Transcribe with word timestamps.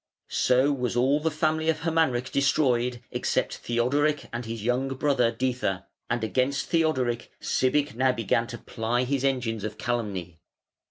So 0.29 0.71
was 0.73 0.95
all 0.95 1.19
the 1.19 1.29
family 1.29 1.69
of 1.69 1.81
Hermanric 1.81 2.31
destroyed 2.31 3.03
except 3.11 3.57
Theodoric 3.57 4.29
and 4.33 4.45
his 4.45 4.63
young 4.63 4.87
brother 4.95 5.29
Diether: 5.31 5.85
and 6.09 6.23
against 6.23 6.69
Theodoric 6.71 7.29
Sibich 7.39 7.93
now 7.93 8.11
began 8.11 8.47
to 8.47 8.57
ply 8.57 9.03
his 9.03 9.23
engines 9.23 9.63
of 9.63 9.77
calumny. 9.77 10.39